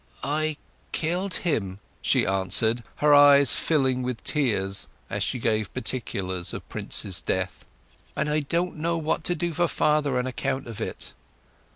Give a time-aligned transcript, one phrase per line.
[0.23, 7.21] "I—killed him!" she answered, her eyes filling with tears as she gave particulars of Prince's
[7.21, 7.65] death.
[8.15, 11.13] "And I don't know what to do for father on account of it!"